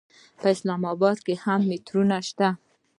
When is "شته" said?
2.27-2.47